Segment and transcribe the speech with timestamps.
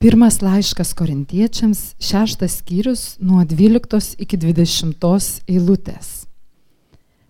[0.00, 6.24] Pirmas laiškas korintiečiams, šeštas skyrius nuo 12 iki 20 eilutės.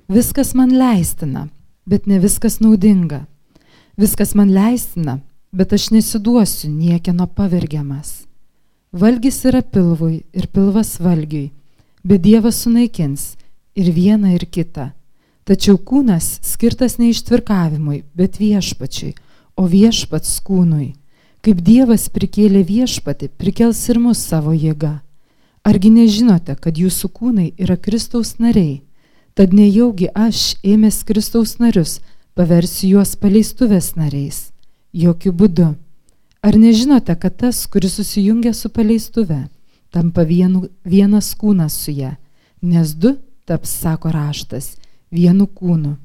[0.07, 1.49] Viskas man leistina,
[1.83, 3.25] bet ne viskas naudinga.
[3.99, 5.17] Viskas man leistina,
[5.51, 8.29] bet aš nesiduosiu niekieno pavergiamas.
[8.95, 11.51] Valgys yra pilvui ir pilvas valgiui,
[12.07, 13.33] bet Dievas sunaikins
[13.75, 14.93] ir vieną ir kitą.
[15.43, 19.17] Tačiau kūnas skirtas ne ištvirkavimui, bet viešpačiui,
[19.59, 21.00] o viešpats kūnui.
[21.41, 24.99] Kaip Dievas prikėlė viešpati, prikels ir mus savo jėga.
[25.65, 28.83] Argi nežinote, kad jūsų kūnai yra Kristaus nariai?
[29.33, 32.03] Tad nejaugi aš, ėmęs Kristaus narius,
[32.37, 34.51] paversiu juos paleistuvės nariais?
[34.93, 35.71] Jokių būdų.
[36.45, 39.47] Ar nežinote, kad tas, kuris susijungia su paleistuve,
[39.89, 42.19] tampa vienu, vienas kūnas su ja,
[42.61, 43.17] nes du
[43.49, 44.75] taps, sako raštas,
[45.09, 45.97] vienu kūnu.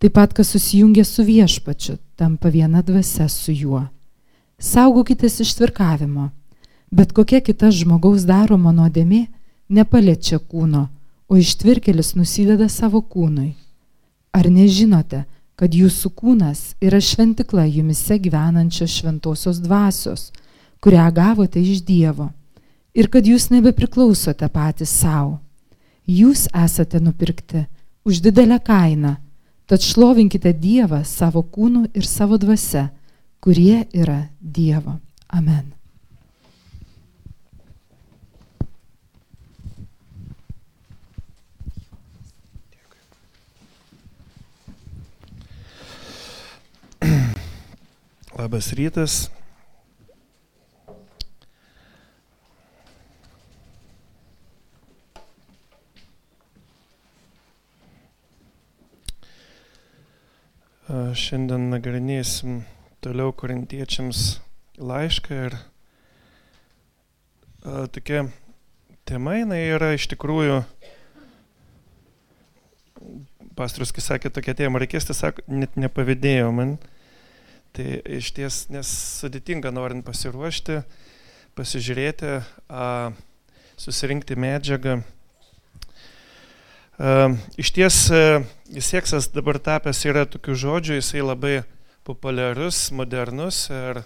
[0.00, 3.90] Taip pat, kas susijungia su viešpačiu, tampa viena dvasia su juo.
[4.60, 6.26] Saugokitės ištvirkavimo,
[6.92, 9.22] bet kokia kita žmogaus daroma nuodėmė
[9.72, 10.82] nepaliečia kūno,
[11.32, 13.54] o ištvirkelis nusideda savo kūnui.
[14.36, 15.22] Ar nežinote,
[15.56, 20.28] kad jūsų kūnas yra šventikla jumise gyvenančios šventosios dvasios,
[20.84, 22.28] kurią gavote iš Dievo,
[22.92, 25.38] ir kad jūs nebepriklausote patys savo.
[26.04, 27.64] Jūs esate nupirkti
[28.04, 29.16] už didelę kainą,
[29.64, 32.90] tad šlovinkite Dievą savo kūnu ir savo dvasia
[33.40, 35.00] kurie yra Dievo.
[35.28, 35.72] Amen.
[48.40, 49.28] Labas rytas.
[61.20, 62.62] Šiandien nagrinėsim
[63.00, 64.40] toliau korintiečiams
[64.76, 65.54] laišką ir
[67.64, 68.26] a, tokia
[69.08, 70.60] tema jinai yra iš tikrųjų,
[73.56, 76.76] pastorius, kai sakė tokia tema, reikės tiesiog net nepavydėjo man.
[77.76, 77.86] Tai
[78.18, 78.88] iš ties, nes
[79.22, 80.80] sudėtinga norint pasiruošti,
[81.58, 82.36] pasižiūrėti,
[82.68, 82.86] a,
[83.80, 85.00] susirinkti medžiagą.
[87.00, 88.00] A, iš ties,
[88.92, 91.60] seksas dabar tapęs yra tokių žodžių, jisai labai
[92.06, 94.02] populiarus, modernus ir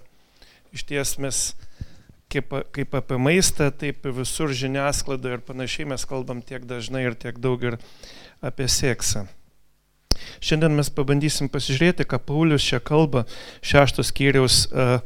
[0.75, 1.45] iš ties mes
[2.35, 7.39] kaip, kaip apie maistą, taip visur žiniasklaidoje ir panašiai mes kalbam tiek dažnai ir tiek
[7.39, 7.79] daug ir
[8.45, 9.27] apie seksą.
[10.45, 13.25] Šiandien mes pabandysim pasižiūrėti, ką Paulius čia kalba
[13.67, 14.99] šeštos skyriaus uh,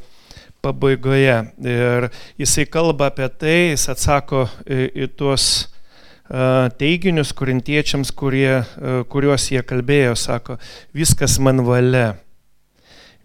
[0.65, 1.37] pabaigoje.
[1.65, 9.01] Ir jisai kalba apie tai, jis atsako į, į tuos uh, teiginius korintiečiams, kurie, uh,
[9.09, 10.59] kuriuos jie kalbėjo, sako,
[10.97, 12.13] viskas man valia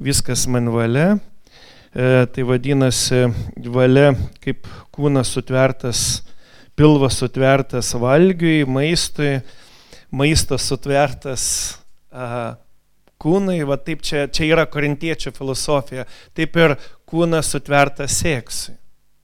[0.02, 1.18] viskas man valia.
[1.94, 3.28] E, tai vadinasi
[3.70, 6.24] valia kaip kūnas sutvertas,
[6.74, 9.36] pilvas sutvertas valgiui, maistui,
[10.10, 11.44] maistas sutvertas
[12.10, 12.56] a,
[13.22, 16.76] kūnai, va taip čia, čia yra korintiečių filosofija, taip ir
[17.08, 18.74] kūnas sutvertas seksui.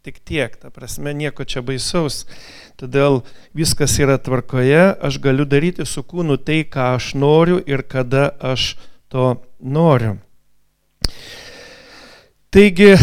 [0.01, 2.23] Tik tiek, ta prasme, nieko čia baisaus.
[2.81, 3.19] Todėl
[3.53, 8.79] viskas yra tvarkoje, aš galiu daryti su kūnu tai, ką aš noriu ir kada aš
[9.13, 10.17] to noriu.
[12.51, 12.97] Taigi,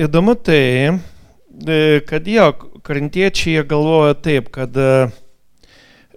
[0.00, 0.96] įdomu tai,
[1.68, 2.46] e, kad jo,
[2.80, 5.10] karintiečiai galvoja taip, kad e,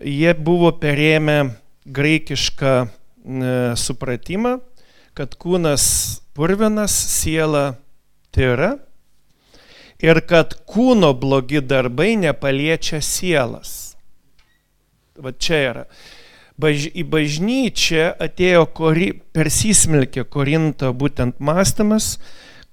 [0.08, 1.36] jie buvo perėmę
[1.84, 2.88] graikišką e,
[3.76, 4.54] supratimą,
[5.18, 5.84] kad kūnas
[6.32, 7.74] purvinas, siela
[8.32, 8.78] tyra
[10.00, 13.98] ir kad kūno blogi darbai nepaliečia sielas.
[15.20, 15.86] Va čia yra
[16.60, 22.16] baž, į bažnyčią atėjo kori, persismelkė Korinto būtent mąstymas,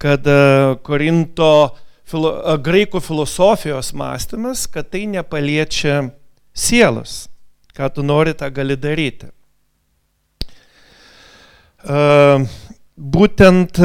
[0.01, 1.77] kad e, Korinto
[2.09, 6.09] filo, e, graikų filosofijos mąstymas, kad tai nepaliečia
[6.55, 7.27] sielos.
[7.79, 9.31] Ką tu nori, tą gali daryti.
[11.79, 12.43] Uh,
[12.99, 13.79] būtent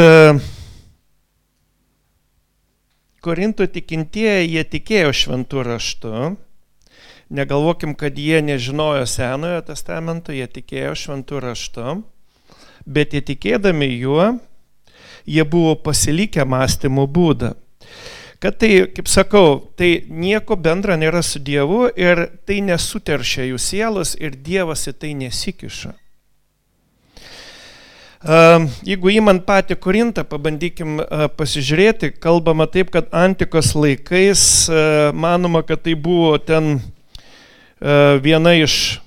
[3.23, 6.13] Korinto tikintieji, jie tikėjo šventų raštu,
[7.33, 11.95] Negalvokim, kad jie nežinojo Senojo testamento, jie tikėjo šventų raštu,
[12.85, 14.27] bet jie tikėdami juo,
[15.25, 17.55] jie buvo pasilikę mąstymo būdą.
[18.37, 24.13] Kad tai, kaip sakau, tai nieko bendra nėra su Dievu ir tai nesuteršia jų sielos
[24.21, 25.97] ir Dievas į tai nesikiša.
[28.85, 31.01] Jeigu įmant patį Korintą, pabandykim
[31.39, 34.43] pasižiūrėti, kalbama taip, kad antikos laikais
[35.17, 37.02] manoma, kad tai buvo ten E,
[38.23, 39.01] viena iš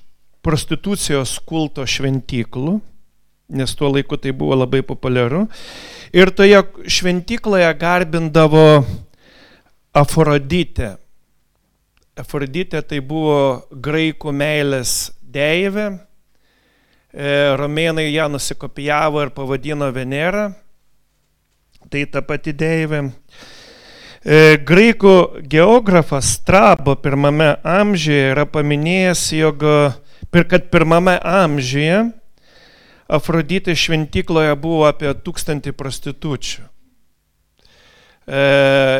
[0.45, 2.79] prostitucijos kulto šventyklų.
[3.47, 5.45] nes tuo laiku tai buvo labai populiaru.
[6.11, 8.83] Ir toje šventykloje garbindavo
[9.95, 10.97] Afroditę.
[12.17, 15.87] Afroditė tai buvo graikų meilės deivė.
[17.15, 20.49] E, romėnai ją nusikopijavo ir pavadino Venera.
[21.87, 23.05] Tai ta pati deivė.
[24.27, 25.13] E, graikų
[25.47, 29.63] geografas Strabo pirmame amžiuje yra paminėjęs, jog
[30.51, 32.01] kad pirmame amžiuje
[33.07, 36.65] Afroditė šventykloje buvo apie tūkstantį prostitučių.
[38.27, 38.43] E,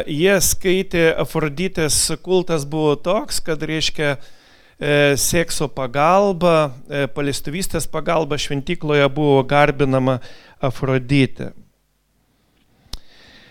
[0.07, 4.19] jie skaitė, Afroditės kultas buvo toks, kad reiškia e,
[5.19, 10.21] sekso pagalba, e, palestuvystės pagalba šventykloje buvo garbinama
[10.63, 11.51] Afroditė.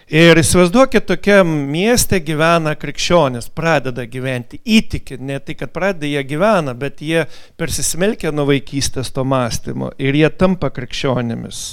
[0.07, 6.77] Ir įsivaizduokit, tokiam mieste gyvena krikščionis, pradeda gyventi, įtikit, ne tai, kad pradeda jie gyvena,
[6.79, 7.25] bet jie
[7.59, 11.65] persismelkia nuo vaikystės to mąstymo ir jie tampa krikščionimis.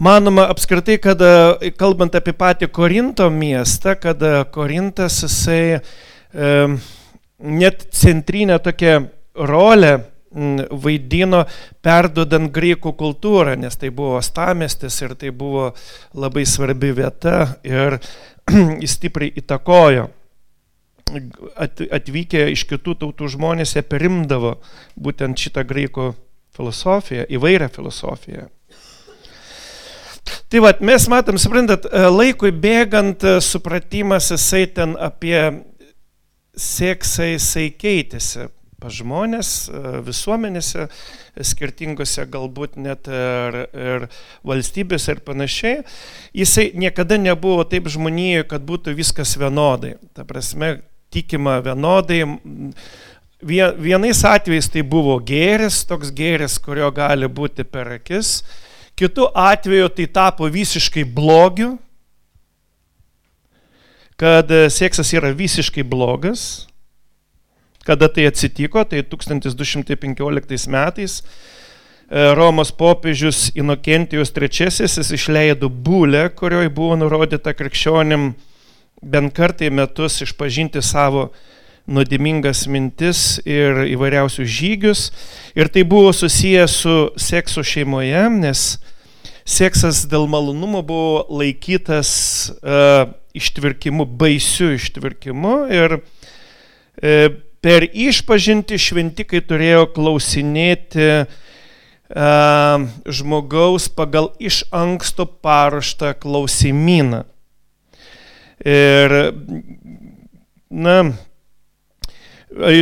[0.00, 1.20] Manoma apskritai, kad
[1.76, 4.24] kalbant apie patį Korinto miestą, kad
[4.56, 6.56] Korintas jisai e,
[7.44, 8.96] net centrinę tokią
[9.44, 9.92] rolę
[10.34, 11.44] vaidino
[11.84, 15.70] perdodant graikų kultūrą, nes tai buvo stamestis ir tai buvo
[16.14, 18.00] labai svarbi vieta ir
[18.82, 20.08] jis stipriai įtakojo.
[21.94, 24.56] Atvykę iš kitų tautų žmonės jie perimdavo
[24.98, 26.14] būtent šitą graikų
[26.56, 28.48] filosofiją, įvairią filosofiją.
[30.48, 35.36] Tai vad, mes matom, suprantat, laikui bėgant supratimas jisai ten apie
[36.56, 38.48] seksą jisai keitėsi
[38.84, 40.88] pas žmonės e, visuomenėse,
[41.40, 44.04] skirtingose galbūt net ir, ir
[44.44, 45.78] valstybėse ir panašiai,
[46.36, 49.94] jisai niekada nebuvo taip žmonijoje, kad būtų viskas vienodai.
[50.12, 50.82] Ta prasme,
[51.14, 52.20] tikima vienodai.
[53.44, 58.38] Vienais atvejais tai buvo gėris, toks gėris, kurio gali būti per akis.
[58.96, 61.74] Kitu atveju tai tapo visiškai blogiu,
[64.20, 66.68] kad seksas yra visiškai blogas
[67.84, 76.72] Kada tai atsitiko, tai 1215 metais e, Romos popiežius Inokentijus III jis išleido būlę, kurioje
[76.72, 78.32] buvo nurodyta krikščionim
[79.04, 81.28] bent kartą į metus išpažinti savo
[81.84, 85.04] nuodimingas mintis ir įvairiausius žygius.
[85.52, 88.64] Ir tai buvo susijęs su seksu šeimoje, nes
[89.44, 92.10] seksas dėl malonumo buvo laikytas
[92.56, 95.56] uh, ištvirkimu, baisiu ištvirkimu.
[95.68, 107.22] Ir uh, per išpažinti šventikai turėjo klausinėti uh, žmogaus pagal iš anksto paruoštą klausimyną.
[108.64, 109.14] Ir,
[110.68, 110.98] na,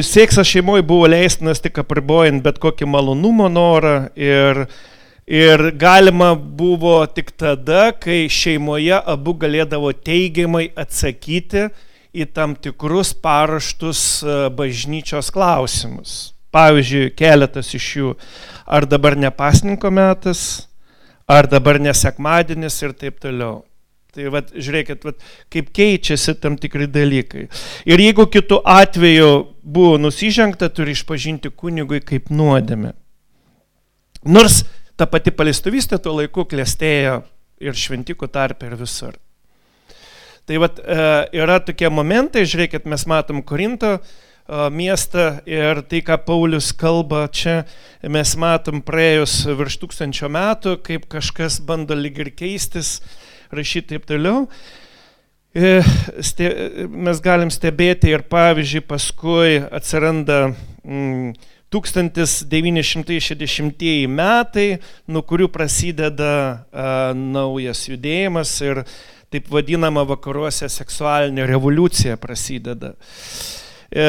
[0.02, 4.64] seksas šeimoje buvo leistinas tik apribojant bet kokį malonumo norą ir,
[5.26, 11.70] ir galima buvo tik tada, kai šeimoje abu galėdavo teigiamai atsakyti
[12.12, 16.32] į tam tikrus paraštus e, bažnyčios klausimus.
[16.52, 18.14] Pavyzdžiui, keletas iš jų,
[18.68, 20.68] ar dabar ne pasninko metas,
[21.24, 23.62] ar dabar nesekmadienis ir taip toliau.
[24.12, 27.46] Tai vat, žiūrėkit, vat, kaip keičiasi tam tikri dalykai.
[27.88, 29.30] Ir jeigu kitų atveju
[29.64, 32.92] buvo nusižengta, turi išpažinti kunigui kaip nuodėmė.
[34.28, 34.60] Nors
[35.00, 37.22] ta pati palestuvystė tuo laiku klėstėjo
[37.64, 39.16] ir šventikų tarp ir visur.
[40.46, 40.94] Tai vat, e,
[41.38, 44.00] yra tokie momentai, žiūrėkit, mes matom Korinto e,
[44.74, 47.62] miestą ir tai, ką Paulius kalba čia,
[48.10, 52.98] mes matom praėjus virš tūkstančio metų, kaip kažkas bando lyg ir keistis,
[53.54, 54.50] rašyti taip toliau.
[55.54, 55.78] E,
[57.06, 60.50] mes galim stebėti ir pavyzdžiui, paskui atsiranda
[60.82, 61.38] mm,
[61.72, 66.66] 1960 metai, nuo kurių prasideda
[67.16, 68.82] naujas judėjimas ir
[69.32, 72.92] taip vadinama vakaruose seksualinė revoliucija prasideda.
[73.92, 74.04] E,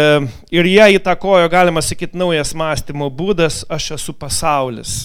[0.52, 4.96] ir ją įtakojo, galima sakyti, naujas mąstymo būdas, aš esu pasaulis.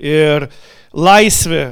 [0.00, 0.48] Ir
[0.96, 1.64] laisvė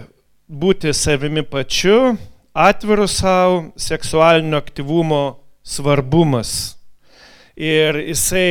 [0.49, 2.17] būti savimi pačiu,
[2.53, 5.23] atviru savo, seksualinio aktyvumo
[5.65, 6.75] svarbumas.
[7.59, 8.51] Ir jisai,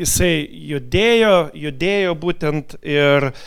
[0.00, 0.32] jisai
[0.72, 3.44] judėjo, judėjo būtent ir uh,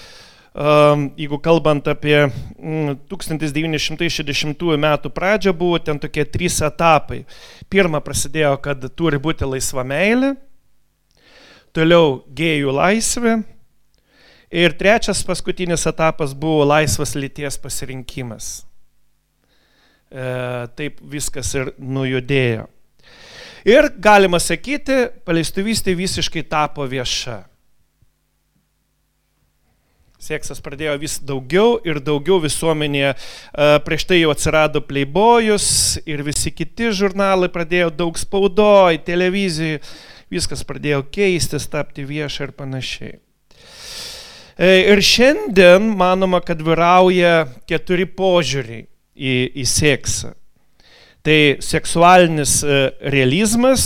[0.58, 7.26] jeigu kalbant apie 1960 mm, metų pradžią, buvo ten tokie trys etapai.
[7.70, 10.34] Pirma prasidėjo, kad turi būti laisva meilė,
[11.78, 13.36] toliau gėjų laisvė
[14.50, 18.66] ir trečias paskutinis etapas buvo laisvas lyties pasirinkimas.
[20.10, 20.26] E,
[20.80, 22.66] taip viskas ir nujudėjo.
[23.68, 27.42] Ir galima sakyti, paleistuvystė visiškai tapo vieša.
[30.27, 33.13] Seksas pradėjo vis daugiau ir daugiau visuomenėje.
[33.86, 35.69] Prieš tai jau atsirado Playboyus
[36.03, 39.79] ir visi kiti žurnalai pradėjo daug spaudoj, televizijai.
[40.27, 43.13] Viskas pradėjo keistis, tapti viešą ir panašiai.
[44.57, 48.84] E, ir šiandien manoma, kad vyrauja keturi požiūriai
[49.15, 50.34] į, į seksą.
[51.24, 52.81] Tai seksualinis e,
[53.13, 53.86] realizmas,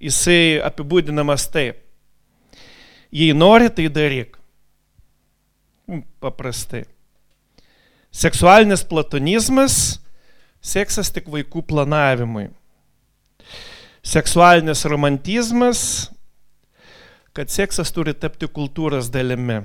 [0.00, 1.84] jisai apibūdinamas taip.
[3.14, 4.37] Jei nori, tai daryk.
[6.20, 6.84] Paprastai.
[8.12, 10.00] Seksualinis platonizmas-
[10.72, 12.50] seksas tik vaikų planavimui.
[14.02, 16.10] Seksualinis romantizmas-
[17.36, 19.64] kad seksas turi tapti kultūros dalimi.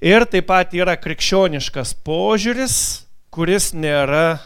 [0.00, 4.40] Ir taip pat yra krikščioniškas požiūris, kuris nėra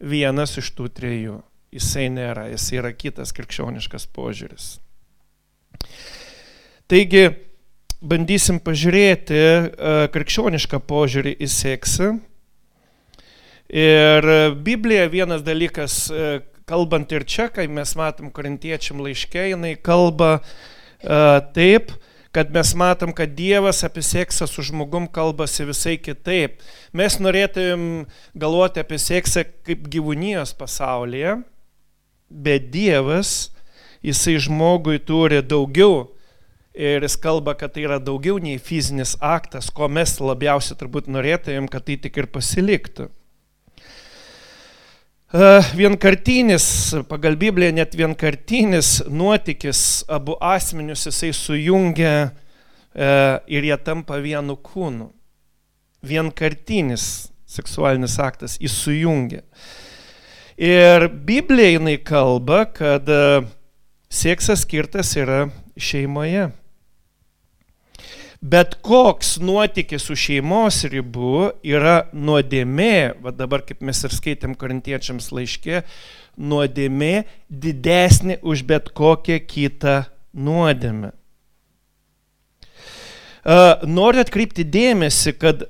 [0.00, 1.42] vienas iš tų trijų.
[1.72, 4.78] Jisai nėra, jis yra kitas krikščioniškas požiūris.
[6.88, 7.51] Taigi,
[8.02, 9.64] bandysim pažiūrėti e,
[10.12, 12.12] krikščionišką požiūrį į seksą.
[13.72, 14.28] Ir
[14.66, 16.32] Biblija vienas dalykas, e,
[16.68, 21.90] kalbant ir čia, kai mes matom korintiečiam laiškė, jinai kalba uh, taip,
[22.32, 26.62] kad mes matom, kad Dievas apie seksą su žmogum kalbasi visai kitaip.
[26.96, 28.06] Mes norėtumėm
[28.38, 31.42] galvoti apie seksą kaip gyvūnijos pasaulyje,
[32.30, 33.50] bet Dievas,
[34.02, 36.06] jisai žmogui turi daugiau
[36.72, 41.66] Ir jis kalba, kad tai yra daugiau nei fizinis aktas, ko mes labiausiai turbūt norėtumėm,
[41.68, 43.10] kad tai tik ir pasiliktų.
[45.32, 46.64] E, vienkartinis,
[47.08, 53.10] pagal Bibliją net vienkartinis nuotykis abu asmenius jisai sujungia e,
[53.52, 55.10] ir jie tampa vienu kūnu.
[56.08, 59.44] Vienkartinis seksualinis aktas įsujungia.
[60.56, 63.44] Ir Biblija jinai kalba, kad e,
[64.08, 66.48] seksas skirtas yra šeimoje.
[68.42, 75.30] Bet koks nuotykis su šeimos ribų yra nuodėmė, va dabar kaip mes ir skaitėm korintiečiams
[75.30, 75.84] laiškė,
[76.42, 77.12] nuodėmė
[77.46, 79.96] didesnė už bet kokią kitą
[80.34, 81.12] nuodėmę.
[83.86, 85.62] Noriu atkreipti dėmesį, kad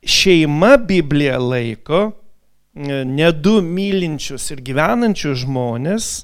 [0.00, 2.06] šeima Biblija laiko
[2.74, 6.14] ne du mylinčius ir gyvenančius žmonės,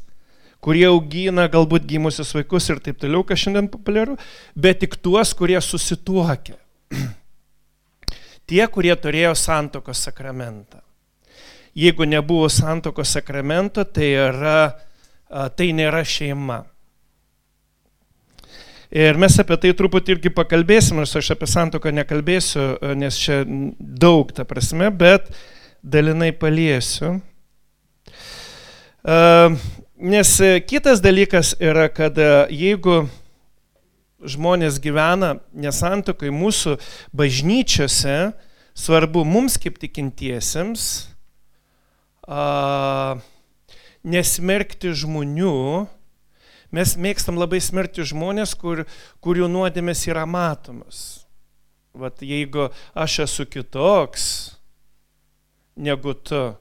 [0.65, 4.19] kurie augina galbūt gimusius vaikus ir taip toliau, kas šiandien populiaru,
[4.55, 6.59] bet tik tuos, kurie susituokia.
[8.51, 10.83] Tie, kurie turėjo santokos sakramentą.
[11.79, 14.73] Jeigu nebuvo santokos sakramento, tai, yra,
[15.55, 16.65] tai nėra šeima.
[18.91, 22.65] Ir mes apie tai truputį irgi pakalbėsim, nors aš apie santoką nekalbėsiu,
[22.99, 25.31] nes čia daug ta prasme, bet
[25.87, 27.21] dalinai paliesiu.
[30.01, 33.03] Nes e, kitas dalykas yra, kad e, jeigu
[34.25, 36.79] žmonės gyvena nesantokai mūsų
[37.13, 38.31] bažnyčiose,
[38.73, 40.87] svarbu mums kaip tikintiesiems
[42.25, 43.21] a,
[44.01, 45.85] nesmerkti žmonių.
[46.73, 48.87] Mes mėgstam labai smerkti žmonės, kur,
[49.21, 51.27] kurių nuodėmės yra matomas.
[51.93, 54.25] Vat jeigu aš esu kitoks
[55.77, 56.55] negu tu,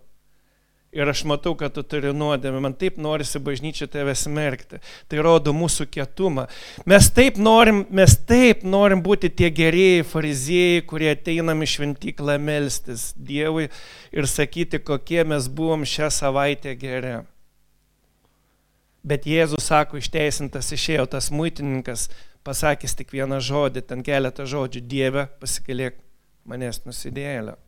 [0.91, 4.79] Ir aš matau, kad tu turi nuodėmę, man taip norisi bažnyčia tave smerkti.
[5.05, 6.48] Tai rodo mūsų kietumą.
[6.89, 13.12] Mes taip norim, mes taip norim būti tie gerieji fariziejai, kurie ateinam į šventyklą melstis
[13.13, 13.67] Dievui
[14.10, 17.19] ir sakyti, kokie mes buvom šią savaitę geri.
[19.05, 22.10] Bet Jėzus sako, išteisintas išėjo tas muitininkas,
[22.43, 26.01] pasakęs tik vieną žodį, ten keletą žodžių, Dieve, pasikalėk
[26.50, 27.60] manęs nusidėlio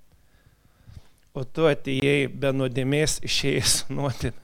[1.34, 4.38] o tu atėjai be nuodėmės išėjęs nuodėmė.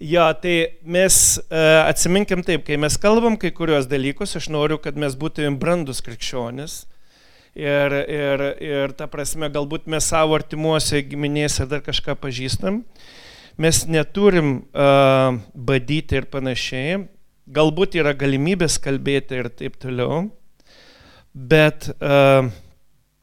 [0.00, 4.96] Jo, tai mes uh, atsiminkim taip, kai mes kalbam kai kurios dalykus, aš noriu, kad
[4.96, 6.86] mes būtumėm brandus krikščionis.
[7.58, 12.80] Ir, ir, ir ta prasme, galbūt mes savo artimuose giminėse dar kažką pažįstam.
[13.60, 17.02] Mes neturim uh, badyti ir panašiai.
[17.50, 20.30] Galbūt yra galimybės kalbėti ir taip toliau.
[21.34, 22.48] Bet uh,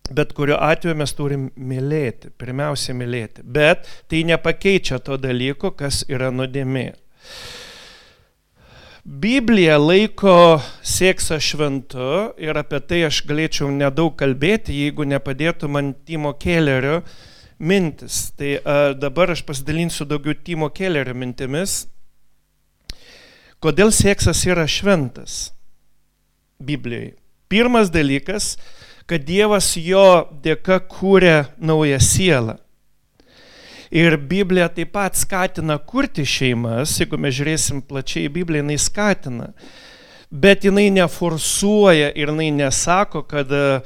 [0.09, 3.43] Bet kuriuo atveju mes turim mylėti, pirmiausia mylėti.
[3.43, 6.91] Bet tai nepakeičia to dalyko, kas yra nuodėmė.
[9.07, 12.07] Biblija laiko seksą šventu
[12.43, 17.01] ir apie tai aš galėčiau nedaug kalbėti, jeigu nepadėtų man Timo Kellerio
[17.59, 18.33] mintis.
[18.35, 21.85] Tai a, dabar aš pasidalinsiu daugiau Timo Kellerio mintimis.
[23.63, 25.53] Kodėl seksas yra šventas
[26.59, 27.15] Biblijoje?
[27.47, 28.57] Pirmas dalykas,
[29.07, 32.57] kad Dievas jo dėka kūrė naują sielą.
[33.91, 39.53] Ir Biblija taip pat skatina kurti šeimas, jeigu mes žiūrėsim plačiai į Bibliją, jinai skatina.
[40.31, 43.79] bet jinai neforsuoja ir jinai nesako, kad e,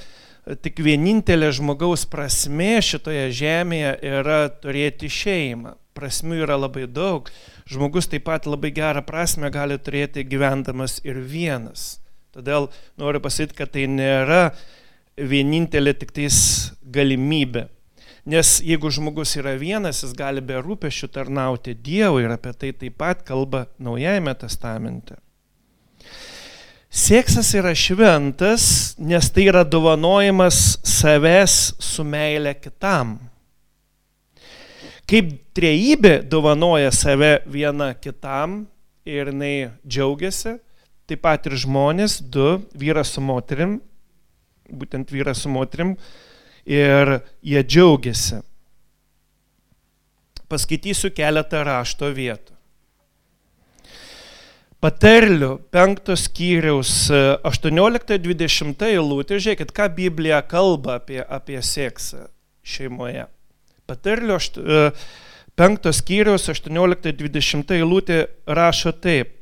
[0.65, 5.75] tik vienintelė žmogaus prasme šitoje žemėje yra turėti šeimą.
[5.93, 7.29] Prasmių yra labai daug.
[7.69, 11.99] Žmogus taip pat labai gerą prasme gali turėti gyvendamas ir vienas.
[12.33, 14.53] Todėl noriu pasakyti, kad tai nėra
[15.17, 16.37] vienintelė tik tais
[16.83, 17.67] galimybė.
[18.25, 22.99] Nes jeigu žmogus yra vienas, jis gali be rūpešių tarnauti Dievui ir apie tai taip
[23.01, 25.17] pat kalba Naujajame testamente.
[26.91, 33.15] Seksas yra šventas, nes tai yra dovanojimas savęs su meile kitam.
[35.07, 38.65] Kaip trejybė dovanoja save viena kitam
[39.07, 40.57] ir jinai džiaugiasi,
[41.09, 43.79] taip pat ir žmonės, du, vyras su moterim,
[44.71, 45.95] būtent vyras su moterim,
[46.65, 48.41] ir jie džiaugiasi.
[50.51, 52.51] Paskaitysiu keletą rašto vietų.
[54.81, 56.91] Paterlių penktos skyriaus
[57.45, 62.25] 18-20 eilutė, žiūrėkit, ką Biblija kalba apie, apie seksą
[62.65, 63.27] šeimoje.
[63.85, 64.81] Paterlių e,
[65.53, 69.37] penktos skyriaus 18-20 eilutė rašo taip.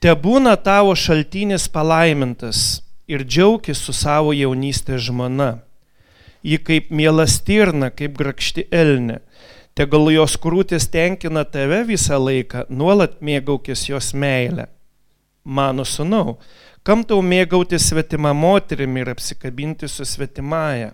[0.00, 5.56] Te būna tavo šaltinis palaimintas ir džiaugis su savo jaunystės žmona
[6.42, 9.20] ji kaip miela stirna, kaip grakšti elnė.
[9.76, 14.66] Tegul jos krūtis tenkina tave visą laiką, nuolat mėgaukis jos meilę.
[15.44, 16.38] Mano sunau,
[16.84, 20.90] kam tau mėgauti svetimą moterimi ir apsikabinti su svetimąją?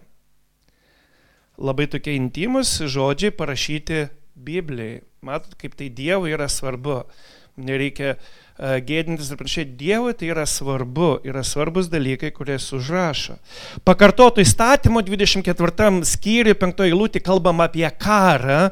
[1.57, 4.07] Labai tokie intimus žodžiai parašyti
[4.37, 5.01] Biblijai.
[5.25, 7.01] Matot, kaip tai Dievui yra svarbu.
[7.57, 8.27] Nereikia uh,
[8.59, 9.67] gėdintis ir panašiai.
[9.79, 13.37] Dievui tai yra svarbu, yra svarbus dalykai, kurie užrašo.
[13.85, 18.71] Pakartoto įstatymo 24 skyriui 5 eilutė kalbam apie karą,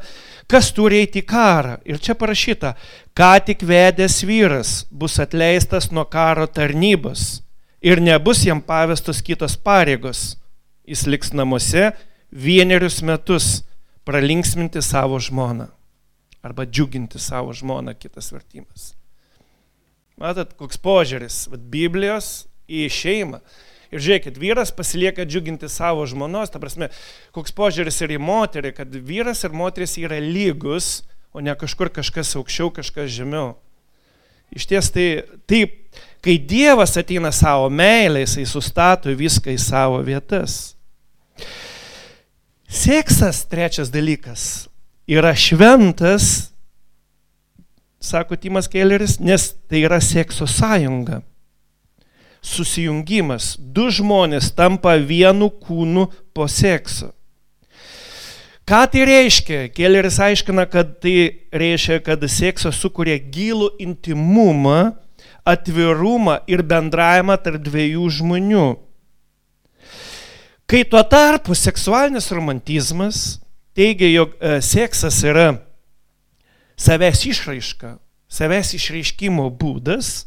[0.48, 1.76] kas turi eiti į karą.
[1.84, 2.74] Ir čia parašyta,
[3.16, 7.44] ką tik vedęs vyras bus atleistas nuo karo tarnybos
[7.84, 10.34] ir nebus jam pavestos kitos pareigos.
[10.84, 11.92] Jis liks namuose
[12.32, 13.62] vienerius metus
[14.04, 15.70] pralinksminti savo žmoną
[16.44, 18.92] arba džiuginti savo žmoną, kitas vertimas.
[20.20, 23.40] Matot, koks požiūris vat, Biblijos į šeimą.
[23.94, 26.88] Ir žiūrėkit, vyras pasilieka džiuginti savo žmonos, ta prasme,
[27.34, 32.34] koks požiūris ir į moterį, kad vyras ir moteris yra lygus, o ne kažkur kažkas
[32.38, 33.54] aukščiau, kažkas žemiau.
[34.54, 35.06] Iš ties tai
[35.50, 35.76] taip,
[36.22, 40.76] kai Dievas ateina savo meilę, jisai sustato viską į savo vietas.
[42.70, 44.66] Seksas, trečias dalykas,
[45.10, 46.53] yra šventas
[48.04, 51.22] sako Timas Kelleris, nes tai yra sekso sąjunga.
[52.44, 53.54] Susijungimas.
[53.56, 57.14] Du žmonės tampa vienu kūnu po sekso.
[58.64, 59.66] Ką tai reiškia?
[59.76, 64.94] Kelleris aiškina, kad tai reiškia, kad seksas sukuria gilų intimumą,
[65.44, 68.68] atvirumą ir bendravimą tarp dviejų žmonių.
[70.64, 73.18] Kai tuo tarpu seksualinis romantizmas
[73.76, 75.58] teigia, jog e, seksas yra
[76.76, 77.96] savęs išraiška,
[78.28, 80.24] savęs išreiškimo būdas,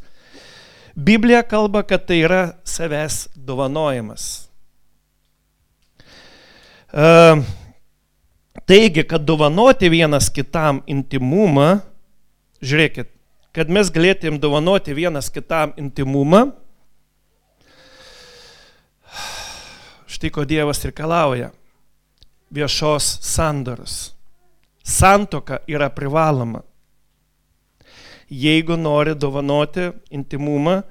[0.98, 4.48] Biblija kalba, kad tai yra savęs dovanojimas.
[6.90, 7.44] Uh,
[8.66, 11.84] taigi, kad dovanoti vienas kitam intimumą,
[12.66, 13.12] žiūrėkit,
[13.54, 16.48] kad mes galėtum dovanoti vienas kitam intimumą,
[20.10, 21.52] štai ko Dievas reikalauja-
[22.58, 24.17] viešos sandoros
[24.88, 26.62] santoka yra privaloma.
[28.30, 30.82] Jeigu nori dovanoti intimumą,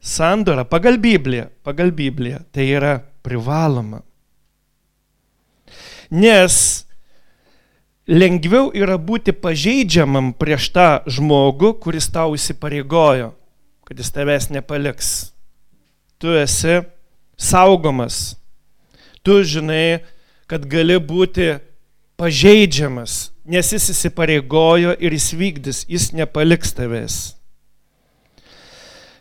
[0.00, 4.02] sandora pagal Bibliją, pagal Bibliją, tai yra privaloma.
[6.10, 6.84] Nes
[8.08, 13.34] lengviau yra būti pažeidžiamam prieš tą žmogų, kuris tau įsipareigojo,
[13.84, 15.10] kad jis tavęs nepaliks.
[16.18, 16.80] Tu esi
[17.36, 18.38] saugomas.
[19.22, 20.00] Tu žinai,
[20.48, 21.58] kad gali būti
[22.18, 27.18] pažeidžiamas, nes jis įsipareigojo ir jis vykdys, jis nepaliks tavęs.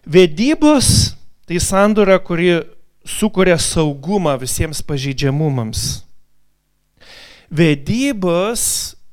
[0.08, 1.14] Vedybos
[1.48, 2.58] tai sandora, kuri
[3.08, 5.84] sukuria saugumą visiems pažeidžiamumams.
[7.48, 8.64] Vedybos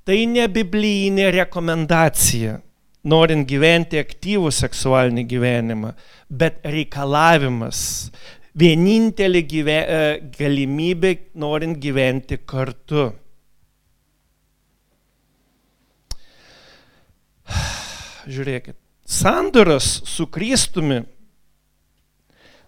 [0.04, 2.58] tai ne biblijinė rekomendacija,
[3.04, 5.92] norint gyventi aktyvų seksualinį gyvenimą,
[6.30, 7.80] bet reikalavimas,
[8.58, 10.00] vienintelė gyve, e,
[10.38, 13.12] galimybė norint gyventi kartu.
[18.30, 21.02] Žiūrėkit, sandoras su Kristumi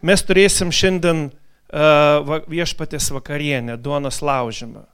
[0.05, 4.85] mes turėsim šiandien uh, viešpatės vakarienę, duonos laužimą.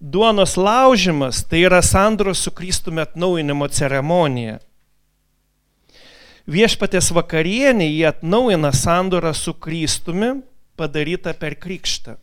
[0.00, 4.56] Duonos laužimas tai yra sandoros su Kristumi atnaujinimo ceremonija.
[6.50, 10.38] Viešpatės vakarienė jie atnaujina sandorą su Kristumi
[10.80, 12.16] padarytą per krikštą.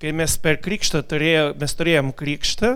[0.00, 2.70] Kai mes per krikštą turėjom, mes turėjom krikštą,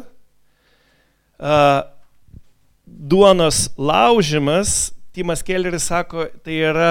[3.09, 6.91] duonos laužimas, Timas Kelleris sako, tai yra,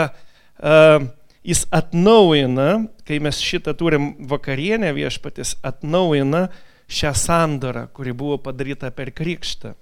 [1.43, 6.45] jis atnaujina, kai mes šitą turim vakarienę viešpatis, atnaujina
[6.88, 9.73] šią sandorą, kuri buvo padaryta per krikštą.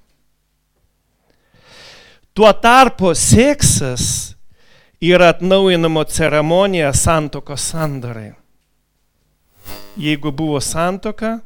[2.34, 4.34] Tuo tarpu seksas
[5.04, 8.32] yra atnaujinamo ceremonija santokos sandarai.
[10.00, 11.41] Jeigu buvo santoka,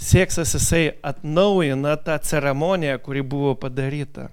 [0.00, 4.30] seksas jisai atnaujina tą ceremoniją, kuri buvo padaryta.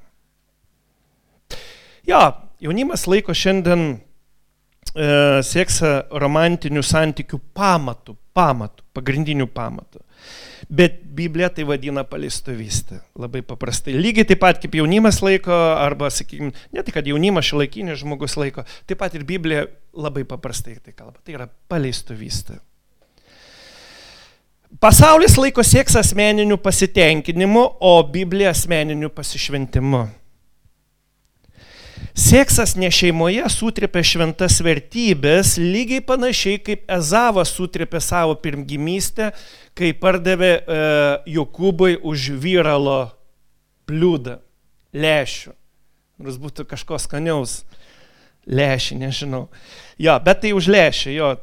[2.07, 2.21] Jo,
[2.63, 5.07] jaunimas laiko šiandien e,
[5.43, 5.91] seksą
[6.23, 10.03] romantinių santykių pamatų, pamatų, pagrindinių pamatų.
[10.67, 13.01] Bet Biblija tai vadina paleistuvystė.
[13.19, 13.93] Labai paprastai.
[13.95, 18.65] Lygiai taip pat kaip jaunimas laiko, arba, sakykime, ne tik, kad jaunimas šilaikinis žmogus laiko,
[18.87, 21.19] taip pat ir Biblija labai paprastai tai kalba.
[21.23, 22.59] Tai yra paleistuvystė.
[24.79, 30.03] Pasaulis laiko seksą asmeniniu pasitenkinimu, o Biblija asmeniniu pasišventimu.
[32.17, 39.31] Seksas ne šeimoje sutripė šventas vertybės, lygiai panašiai kaip Ezavas sutripė savo pirmgimystę,
[39.77, 40.79] kai pardavė e,
[41.33, 42.99] Jokūbai už vyralo
[43.89, 44.39] bliūdą,
[44.93, 45.53] lėšių.
[46.21, 47.63] Nors būtų kažko skaniaus.
[48.47, 49.47] Lėšį, nežinau.
[49.99, 51.33] Jo, bet tai už lėšį, jo,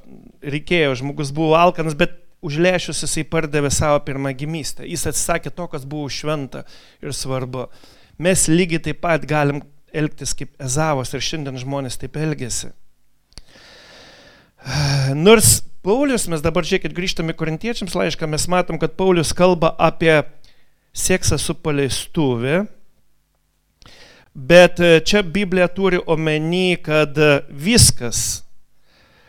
[0.41, 4.87] reikėjo, žmogus buvo alkanas, bet už lėšius jisai pardavė savo pirmagimystę.
[4.89, 6.65] Jis atsisakė to, kas buvo šventa
[7.03, 7.69] ir svarbu.
[8.23, 9.63] Mes lygiai taip pat galim
[9.95, 12.73] elgtis kaip Ezavas ir šiandien žmonės taip elgesi.
[15.15, 20.23] Nors Paulius, mes dabar žiūrėkit, grįžtame korintiečiams laišką, mes matom, kad Paulius kalba apie
[20.97, 22.63] seksą su paleistuvė,
[24.33, 27.19] bet čia Biblija turi omeny, kad
[27.51, 28.45] viskas,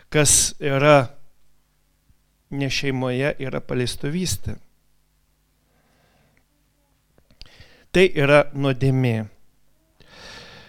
[0.08, 1.15] kas yra
[2.52, 4.58] ne šeimoje yra paleistuvystė.
[7.96, 9.16] Tai yra nuodėmė.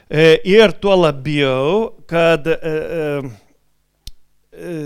[0.06, 2.54] E, ir tuo labiau, kad e,
[4.54, 4.76] e,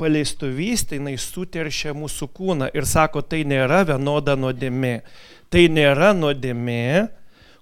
[0.00, 4.94] paleistuvystė jinai suteršia mūsų kūną ir sako, tai nėra vienoda nuodėmė.
[5.52, 7.08] Tai nėra nuodėmė,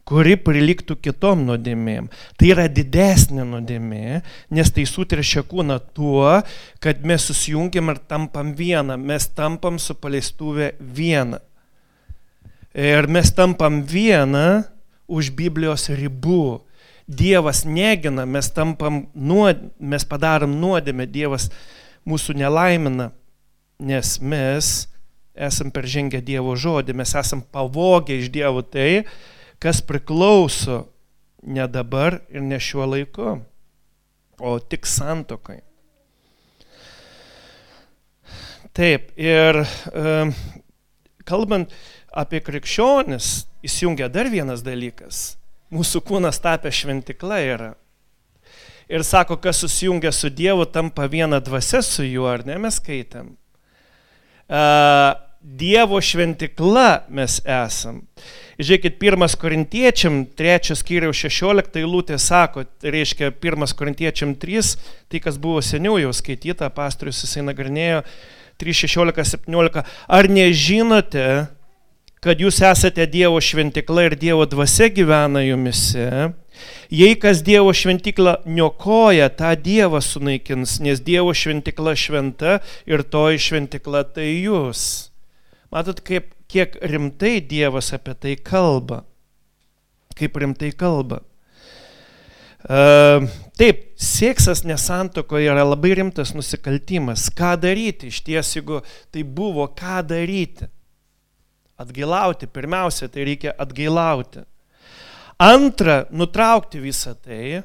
[0.07, 2.07] kuri priliktų kitom nuodėmėm.
[2.39, 4.21] Tai yra didesnė nuodėmė,
[4.55, 6.39] nes tai sutrešia kūną tuo,
[6.83, 11.43] kad mes susijungiam ir tampam vieną, mes tampam su paleistuvė vieną.
[12.77, 14.67] Ir mes tampam vieną
[15.09, 16.63] už Biblijos ribų.
[17.07, 21.49] Dievas negina, mes tampam nuod, mes padarom nuodėmę, Dievas
[22.07, 23.13] mūsų nelaimina,
[23.79, 24.89] nes mes
[25.37, 29.05] esam peržengę Dievo žodį, mes esam pavogę iš Dievo tai,
[29.67, 30.85] kas priklauso
[31.43, 33.33] ne dabar ir ne šiuo laiku,
[34.39, 35.59] o tik santokai.
[38.77, 40.13] Taip, ir e,
[41.27, 41.75] kalbant
[42.15, 43.33] apie krikščionis,
[43.67, 45.35] įsijungia dar vienas dalykas.
[45.75, 47.75] Mūsų kūnas tapę šventikla yra.
[48.87, 53.35] Ir sako, kas susijungia su Dievu, tampa viena dvasia su juo, ar ne mes skaitėm.
[54.47, 54.65] E,
[55.43, 58.05] Dievo šventikla mes esam.
[58.57, 64.71] Žiūrėkit, pirmas korintiečiam, trečias skyriaus 16 eilutė sako, reiškia pirmas korintiečiam 3,
[65.13, 68.01] tai kas buvo seniau jau skaityta, pastorius jisai nagrinėjo
[68.57, 69.85] 3.16.17.
[70.09, 71.27] Ar nežinote,
[72.25, 76.33] kad jūs esate Dievo šventikla ir Dievo dvasia gyvena jumise?
[76.89, 82.57] Jei kas Dievo šventiklą niokoja, tą Dievą sunaikins, nes Dievo šventikla šventa
[82.89, 85.11] ir toji šventikla tai jūs.
[85.69, 89.05] Matot, kaip kiek rimtai Dievas apie tai kalba.
[90.17, 91.21] Kaip rimtai kalba.
[92.67, 97.29] Uh, taip, seksas nesantokoje yra labai rimtas nusikaltimas.
[97.31, 98.81] Ką daryti iš ties, jeigu
[99.15, 100.67] tai buvo, ką daryti?
[101.79, 104.43] Atgailauti, pirmiausia, tai reikia atgailauti.
[105.39, 107.61] Antra, nutraukti visą tai,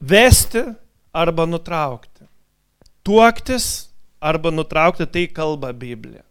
[0.00, 0.64] vesti
[1.12, 2.24] arba nutraukti.
[3.04, 6.24] Tuoktis arba nutraukti, tai kalba Biblija.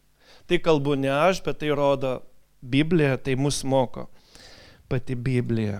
[0.51, 2.17] Tai kalbu ne aš, bet tai rodo
[2.59, 4.09] Biblija, tai mus moko
[4.91, 5.77] pati Biblija.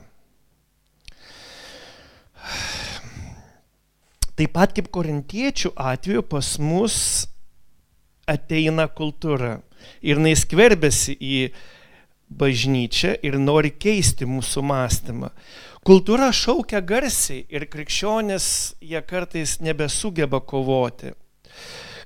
[4.39, 6.95] Taip pat kaip korintiečių atveju pas mus
[8.31, 9.57] ateina kultūra
[9.99, 11.43] ir jinai skverbėsi į
[12.31, 15.36] bažnyčią ir nori keisti mūsų mąstymą.
[15.84, 18.47] Kultūra šaukia garsiai ir krikščionės
[18.79, 21.12] jie kartais nebesugeba kovoti.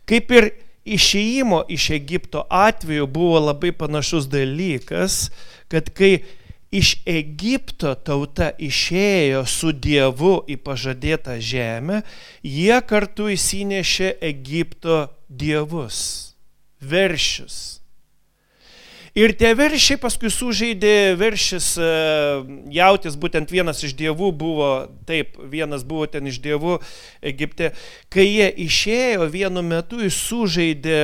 [0.09, 0.53] Kaip ir
[0.85, 5.29] išėjimo iš Egipto atveju buvo labai panašus dalykas,
[5.67, 6.23] kad kai
[6.75, 12.01] iš Egipto tauta išėjo su Dievu į pažadėtą žemę,
[12.43, 16.35] jie kartu įsinešė Egipto dievus,
[16.81, 17.84] veršius.
[19.15, 21.91] Ir tie veršiai paskui sužaidė, veršis e,
[22.75, 24.71] jautis, būtent vienas iš dievų buvo,
[25.07, 26.81] taip, vienas buvo ten iš dievų
[27.23, 27.71] Egipte.
[28.11, 30.99] Kai jie išėjo vienu metu, jis sužaidė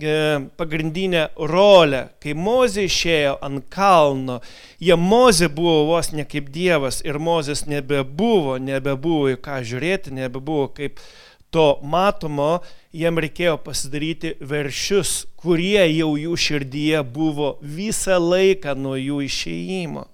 [0.00, 1.98] E, pagrindinę rolę.
[2.24, 4.38] Kai Mozė išėjo ant kalno,
[4.80, 10.70] jie Mozė buvo vos ne kaip Dievas ir Mozės nebebuvo, nebebuvo į ką žiūrėti, nebebuvo
[10.72, 10.96] kaip
[11.52, 12.62] to matomo,
[12.96, 20.08] jiem reikėjo pasidaryti veršius, kurie jau jų širdyje buvo visą laiką nuo jų išėjimo.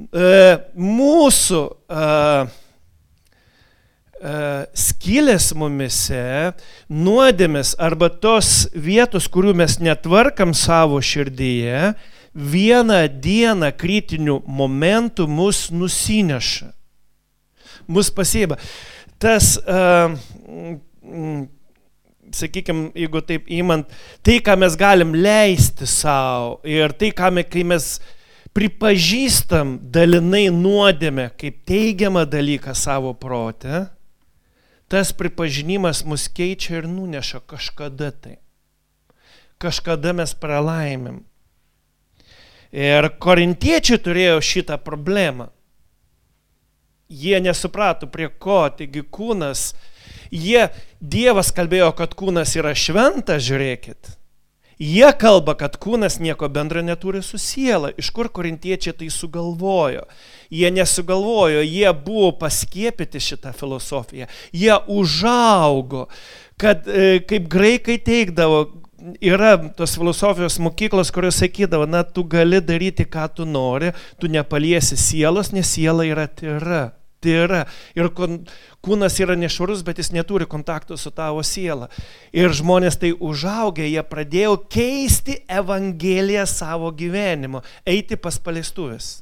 [0.00, 0.32] E,
[0.80, 2.08] mūsų e,
[4.20, 4.32] E,
[4.76, 6.52] skylės mumise,
[6.92, 11.94] nuodėmės arba tos vietos, kurių mes netvarkam savo širdyje,
[12.36, 16.68] vieną dieną kritinių momentų mus nusineša,
[17.88, 18.60] mus pasieba.
[19.20, 20.14] Tas, uh,
[21.04, 21.42] mm,
[22.32, 23.90] sakykime, jeigu taip įmant,
[24.24, 27.88] tai, ką mes galim leisti savo ir tai, ką mes, kai mes
[28.56, 33.86] pripažįstam dalinai nuodėmę kaip teigiamą dalyką savo protę,
[34.90, 38.38] tas pripažinimas mus keičia ir nuneša kažkada tai.
[39.60, 41.20] Kažkada mes pralaimim.
[42.72, 45.50] Ir korintiečiai turėjo šitą problemą.
[47.10, 49.72] Jie nesuprato prie ko, taigi kūnas,
[50.30, 50.68] jie,
[51.00, 54.16] Dievas kalbėjo, kad kūnas yra šventas, žiūrėkit.
[54.80, 57.90] Jie kalba, kad kūnas nieko bendra neturi su siela.
[58.00, 60.06] Iš kur korintiečiai tai sugalvojo?
[60.48, 64.30] Jie nesugalvojo, jie buvo paskiepyti šitą filosofiją.
[64.56, 66.06] Jie užaugo,
[66.56, 68.62] kad e, kaip graikai teikdavo,
[69.20, 74.96] yra tos filosofijos mokyklos, kurios sakydavo, na, tu gali daryti, ką tu nori, tu nepaliesi
[74.96, 76.86] sielos, nes siela yra tyra.
[77.20, 77.64] Tai yra.
[77.92, 78.08] Ir
[78.80, 81.90] kūnas yra nešvarus, bet jis neturi kontakto su tavo siela.
[82.32, 89.18] Ir žmonės tai užaugę, jie pradėjo keisti Evangeliją savo gyvenimo, eiti pas paleistuvės.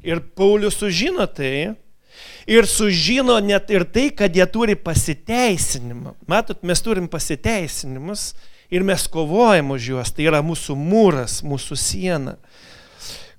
[0.00, 1.74] Ir Paulius sužino tai,
[2.48, 6.14] ir sužino net ir tai, kad jie turi pasiteisinimą.
[6.30, 8.30] Matot, mes turim pasiteisinimus
[8.72, 12.38] ir mes kovojam už juos, tai yra mūsų mūras, mūsų siena.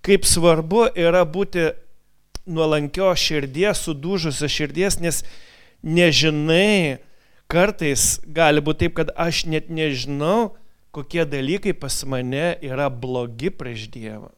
[0.06, 1.72] Kaip svarbu yra būti
[2.50, 5.22] nuolankio širdies, sudužusio širdies, nes
[5.86, 7.00] nežinai,
[7.50, 10.56] kartais gali būti taip, kad aš net nežinau,
[10.96, 14.34] kokie dalykai pas mane yra blogi prieš Dievą.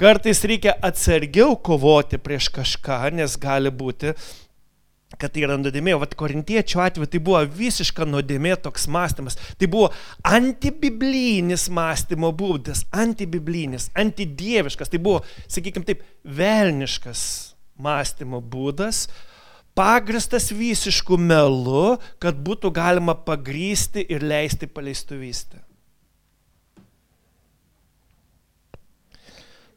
[0.00, 4.14] Kartais reikia atsargiau kovoti prieš kažką, nes gali būti,
[5.18, 5.96] kad tai yra nuodėmė.
[6.00, 9.38] Vat korintiečių atveju tai buvo visiška nuodėmė toks mąstymas.
[9.58, 9.88] Tai buvo
[10.26, 14.92] antibiblinis mąstymo būdas, antibiblinis, antidieviškas.
[14.92, 17.24] Tai buvo, sakykime taip, velniškas
[17.80, 19.08] mąstymo būdas,
[19.74, 25.64] pagristas visiškų melu, kad būtų galima pagrysti ir leisti paleistuvystę.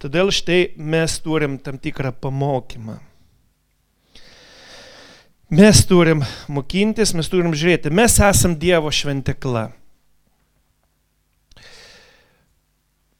[0.04, 2.98] Todėl štai mes turim tam tikrą pamokymą.
[5.54, 9.68] Mes turim mokintis, mes turim žiūrėti, mes esam Dievo šventikla.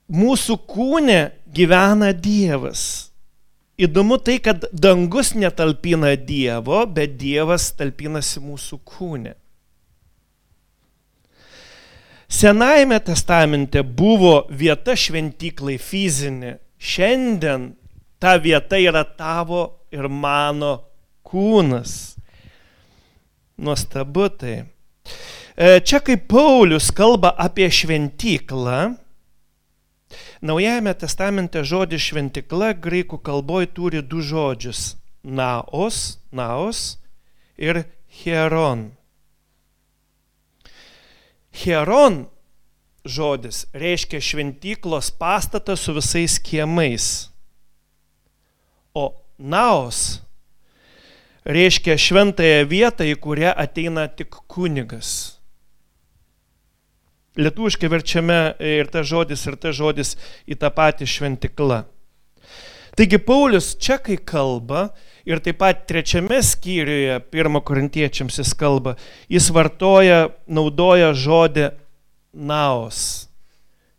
[0.10, 1.18] Mūsų kūne
[1.54, 3.12] gyvena Dievas.
[3.78, 9.36] Įdomu tai, kad dangus netalpina Dievo, bet Dievas talpinasi mūsų kūne.
[12.34, 16.56] Senajame testamente buvo vieta šventyklai fizinė.
[16.82, 17.76] Šiandien
[18.18, 20.80] ta vieta yra tavo ir mano
[21.22, 22.13] kūnas.
[23.58, 24.64] Nuostabu tai.
[25.56, 28.98] E, čia kaip Paulius kalba apie šventyklą,
[30.44, 34.98] Naujajame testamente žodis šventikla graikų kalboje turi du žodžius-
[35.40, 36.98] naos, naos
[37.58, 38.92] ir hieron.
[41.54, 42.28] Hieron
[43.06, 47.30] žodis reiškia šventyklos pastatą su visais kiemais,
[48.94, 50.20] o naos
[51.46, 55.40] reiškia šventąją vietą, į kurią ateina tik kunigas.
[57.40, 60.14] Lietuviškai verčiame ir tas žodis, ir tas žodis
[60.46, 61.82] į tą patį šventiklą.
[62.94, 64.92] Taigi Paulius čia, kai kalba,
[65.26, 68.94] ir taip pat trečiame skyriuje, pirmo korintiečiams jis kalba,
[69.34, 71.72] jis vartoja, naudoja žodį
[72.38, 73.32] naos.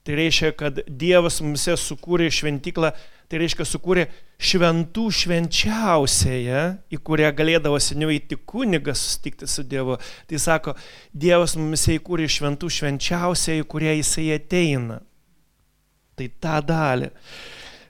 [0.04, 2.92] Tai reiškia, kad Dievas mums sukūrė šventiklą
[3.30, 4.04] Tai reiškia, sukūrė
[4.44, 9.96] šventų švenčiausiąją, į kurią galėdavo seniau įti kunigas susitikti su Dievu.
[10.28, 10.74] Tai sako,
[11.10, 15.00] Dievas mumis įkūrė šventų švenčiausiąją, į kurią jisai ateina.
[16.14, 17.10] Tai tą dalį.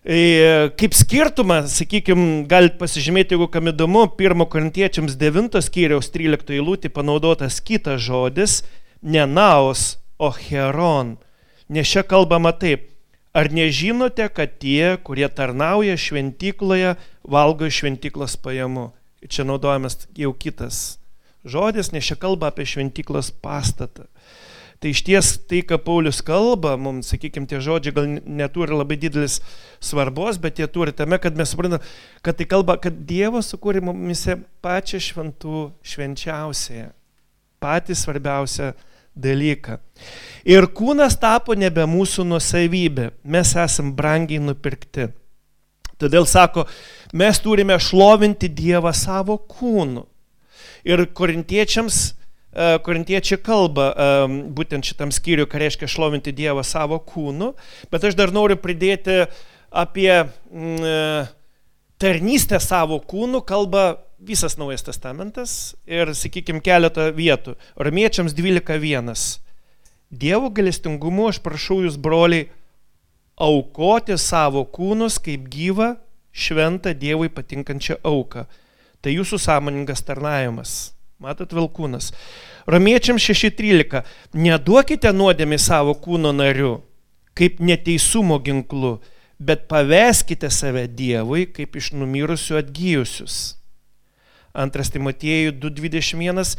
[0.04, 6.92] E, kaip skirtumą, sakykime, galite pasižymėti, jeigu kam įdomu, 1 korintiečiams 9 skyriaus 13 eilutė
[6.92, 8.60] panaudotas kitas žodis,
[9.02, 11.16] ne naos, o heron.
[11.72, 12.93] Nes čia kalbama taip,
[13.34, 16.94] ar nežinote, kad tie, kurie tarnauja šventykloje,
[17.26, 18.90] valgo šventyklos pajamų.
[19.24, 20.98] Ir čia naudojamas jau kitas
[21.44, 24.08] žodis, nes čia kalba apie šventyklos pastatą.
[24.82, 29.38] Tai iš ties tai, ką Paulius kalba, mums, sakykime, tie žodžiai gal neturi labai didelis
[29.80, 31.84] svarbos, bet jie turi tame, kad mes suprantame,
[32.24, 36.90] kad tai kalba, kad Dievas sukūrė mumise pačią šventų švenčiausiąją,
[37.64, 38.74] patį svarbiausią
[39.14, 39.78] dalyką.
[40.44, 45.08] Ir kūnas tapo nebe mūsų nusavybė, mes esam brangiai nupirkti.
[46.00, 46.66] Todėl sako,
[47.14, 50.04] mes turime šlovinti Dievą savo kūnu.
[50.84, 54.08] Ir korintiečiams, e, korintiečiai kalba e,
[54.56, 57.54] būtent šitam skyriui, ką reiškia šlovinti Dievą savo kūnu,
[57.94, 59.22] bet aš dar noriu pridėti
[59.72, 60.98] apie mm, e,
[62.02, 63.94] tarnystę savo kūnu, kalba
[64.26, 67.56] visas Naujas Testamentas ir, sakykime, keletą vietų.
[67.76, 69.14] Romiečiams 12.1.
[70.14, 72.48] Dievo galestingumu aš prašau jūs, broliai,
[73.36, 75.94] aukoti savo kūnus kaip gyvą,
[76.34, 78.46] šventą Dievui patinkančią auką
[79.04, 80.70] Tai jūsų sąmoningas tarnavimas.
[81.20, 82.06] Matot vilkūnas.
[82.64, 84.00] Romiečiam 6.13.
[84.32, 86.78] Neduokite nuodėmį savo kūno nariu,
[87.36, 88.94] kaip neteisumo ginklu,
[89.36, 93.36] bet paveskite save Dievui, kaip iš numirusių atgyjusius.
[94.54, 96.54] Antras Timotiejų 2.21.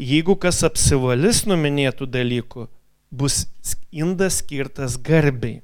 [0.00, 2.66] Jeigu kas apsivalis numinėtų dalykų,
[3.10, 3.42] bus
[3.92, 5.60] indas skirtas garbiai.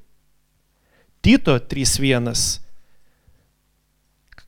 [1.24, 2.64] Tito 3.1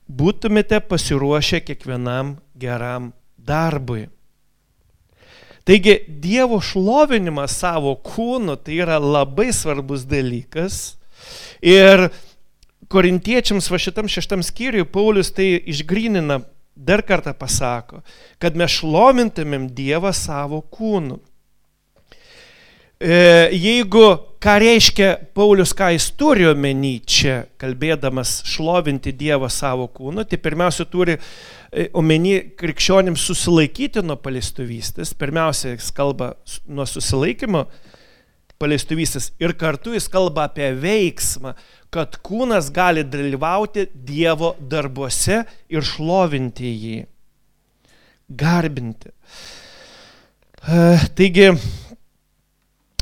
[0.09, 4.07] būtumėte pasiruošę kiekvienam geram darbui.
[5.69, 10.97] Taigi Dievo šlovinimas savo kūnu tai yra labai svarbus dalykas.
[11.61, 12.07] Ir
[12.89, 16.39] korintiečiams va šitam šeštam skyriui Paulius tai išgrynina,
[16.79, 18.03] dar kartą pasako,
[18.39, 21.19] kad mes šlovintumėm Dievą savo kūnu.
[22.99, 24.03] E, jeigu,
[24.43, 30.87] ką reiškia Paulius, ką jis turi omeny čia, kalbėdamas šlovinti Dievą savo kūnu, tai pirmiausia
[30.91, 35.13] turi e, omeny krikščionims susilaikyti nuo paleistuvystės.
[35.19, 36.33] Pirmiausia, jis kalba
[36.67, 37.65] nuo susilaikymo
[38.59, 41.55] paleistuvystės ir kartu jis kalba apie veiksmą,
[41.93, 46.99] kad kūnas gali dalyvauti Dievo darbuose ir šlovinti jį,
[48.29, 49.13] garbinti.
[50.59, 51.49] E, taigi,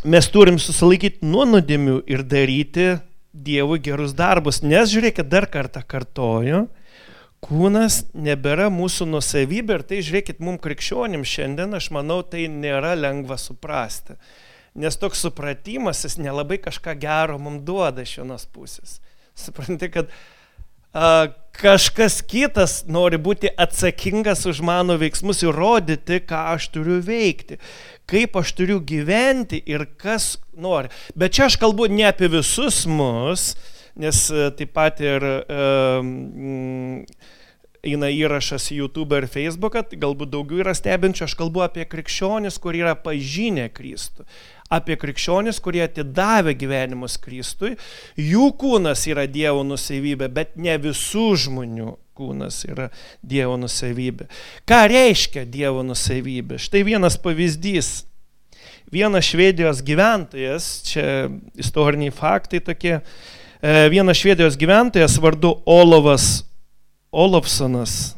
[0.06, 2.90] mes turim susilaikyti nuo nuodėmių ir daryti
[3.38, 4.64] Dievui gerus darbus.
[4.66, 6.64] Nes žiūrėkit, dar kartą kartoju,
[7.46, 13.38] kūnas nebėra mūsų nusavybė ir tai žiūrėkit, mums krikščionim šiandien, aš manau, tai nėra lengva
[13.42, 14.18] suprasti.
[14.78, 19.00] Nes toks supratimas, jis nelabai kažką gero mums duoda iš vienos pusės.
[19.38, 20.12] Supranti, kad
[20.94, 27.58] a, kažkas kitas nori būti atsakingas už mano veiksmus ir rodyti, ką aš turiu veikti
[28.08, 30.92] kaip aš turiu gyventi ir kas nori.
[31.16, 33.52] Bet čia aš kalbu ne apie visus mus,
[34.00, 37.02] nes e, taip pat ir um,
[37.84, 42.86] eina įrašas į YouTube ir Facebook, galbūt daugiau yra stebinčių, aš kalbu apie krikščionis, kurie
[42.86, 44.28] yra pažinę Kristų,
[44.74, 47.76] apie krikščionis, kurie atidavė gyvenimus Kristui,
[48.20, 52.90] jų kūnas yra Dievo nusavybė, bet ne visų žmonių kūnas yra
[53.22, 54.28] Dievo nusavybė.
[54.68, 56.60] Ką reiškia Dievo nusavybė?
[56.62, 58.02] Štai vienas pavyzdys.
[58.88, 61.28] Vienas švedijos gyventojas, čia
[61.60, 63.02] istoriniai faktai tokie,
[63.60, 66.48] e, vienas švedijos gyventojas vardu Olovas
[67.12, 68.16] Olofsonas,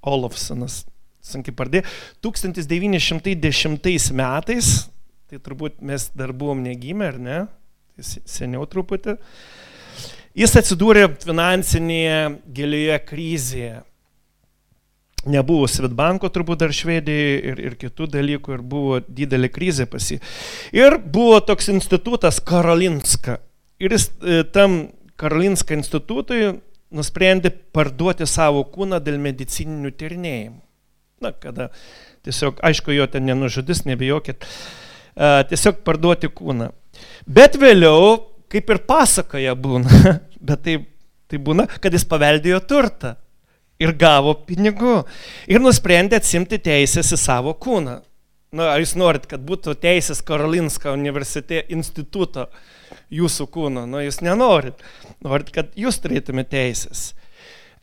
[0.00, 0.84] Olofsonas,
[1.24, 1.82] sunkiai pardė,
[2.24, 4.86] 1910 metais,
[5.30, 7.38] tai turbūt mes dar buvom negimę, ar ne?
[7.98, 9.16] Seniau truputį.
[10.36, 12.18] Jis atsidūrė finansinėje
[12.54, 13.76] gilioje krizėje.
[15.26, 20.20] Nebuvo Svetbanko turbūt dar Švedijoje ir, ir kitų dalykų ir buvo didelė krizė pas jį.
[20.76, 23.40] Ir buvo toks institutas Karolinska.
[23.82, 24.78] Ir jis e, tam
[25.18, 26.60] Karolinska institutui
[26.94, 30.60] nusprendė parduoti savo kūną dėl medicininių tyrinėjimų.
[31.24, 31.70] Na, kada
[32.28, 34.44] tiesiog, aišku, jo ten nenužudis, nebijokit,
[35.16, 36.70] tiesiog parduoti kūną.
[37.26, 38.18] Bet vėliau
[38.52, 40.02] kaip ir pasakoje būna,
[40.48, 40.76] bet tai,
[41.30, 43.16] tai būna, kad jis paveldėjo turtą
[43.82, 45.02] ir gavo pinigų
[45.50, 48.00] ir nusprendė atsimti teisės į savo kūną.
[48.56, 52.46] Na, ar jūs norit, kad būtų teisės Karolinsko universitete instituto
[53.12, 53.82] jūsų kūno?
[53.90, 54.78] Na, jūs nenorit.
[55.24, 57.10] Norit, kad jūs turėtumėte teisės.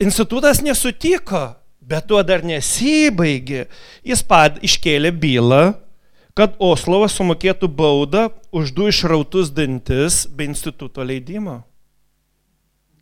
[0.02, 1.44] Institutas nesutiko,
[1.84, 3.68] bet tuo dar nesibaigė.
[4.08, 5.62] Jis pad iškėlė bylą
[6.38, 11.62] kad Oslovas sumokėtų baudą už du išrautus dantis be instituto leidimo.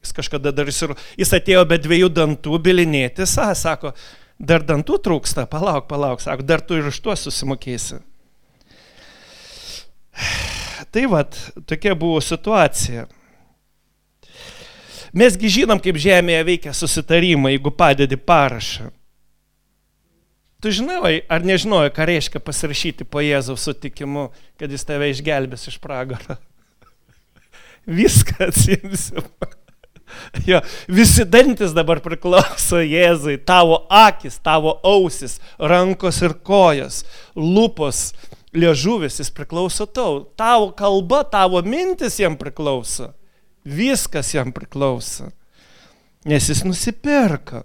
[0.02, 3.94] Jis kažkada dar ir jis atėjo be dviejų dantų bilinėtis, a, sako,
[4.40, 8.02] dar dantų trūksta, palauk, palauk, sako, dar tu ir iš tuos susimokėsi.
[10.92, 11.38] Tai vad,
[11.70, 13.06] tokia buvo situacija.
[15.14, 18.90] Mesgi žinom, kaip žemėje veikia susitarimai, jeigu padedi parašą.
[20.62, 24.28] Tu žinai, ar nežinojai, ką reiškia pasirašyti po Jėzaus sutikimu,
[24.62, 26.38] kad jis tave išgelbės iš pragaro?
[28.00, 29.26] Viską atsimsim.
[30.48, 30.60] Jo,
[30.92, 37.02] visi dantis dabar priklauso Jėzui, tavo akis, tavo ausis, rankos ir kojos,
[37.36, 38.12] lūpos,
[38.54, 40.26] liežuvis, jis priklauso tau.
[40.40, 43.12] Tavo kalba, tavo mintis jam priklauso.
[43.64, 45.32] Viskas jam priklauso.
[46.26, 47.64] Nes jis nusipirka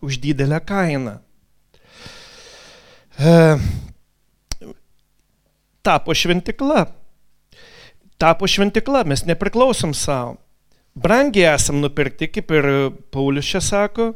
[0.00, 1.18] už didelę kainą.
[3.20, 3.58] E,
[5.82, 6.86] tapo šventikla.
[8.16, 10.38] Tapo šventikla, mes nepriklausom savo.
[10.94, 12.66] Brangiai esam nupirkti, kaip ir
[13.12, 14.10] Paulius čia sako.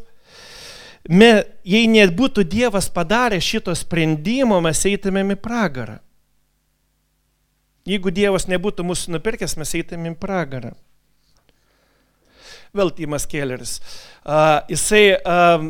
[1.08, 5.98] Me, jei nebūtų Dievas padarę šito sprendimo, mes eitumėm į pragarą.
[7.84, 10.72] Jeigu Dievas nebūtų mūsų nupirkęs, mes eitumėm į pragarą.
[12.74, 13.76] Vėl Timas Kelleris.
[14.24, 15.62] Uh, jisai uh,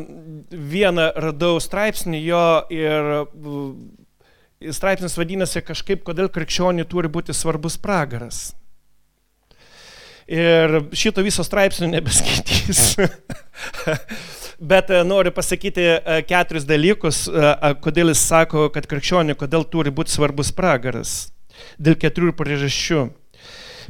[0.49, 8.55] vieną radau straipsnį jo ir uh, straipsnis vadinasi kažkaip, kodėl krikščioniui turi būti svarbus pragaras.
[10.25, 12.95] Ir šito viso straipsnio nebeskaitys.
[14.71, 15.83] Bet noriu pasakyti
[16.25, 17.25] keturis dalykus,
[17.83, 21.27] kodėl jis sako, kad krikščioniui, kodėl turi būti svarbus pragaras.
[21.77, 23.03] Dėl keturių priežasčių.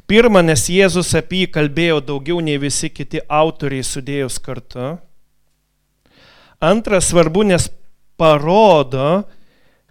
[0.06, 4.96] Pirma, nes Jėzus apie jį kalbėjo daugiau nei visi kiti autoriai sudėjus kartu.
[6.62, 7.66] Antra, svarbu, nes
[8.18, 9.26] parodo,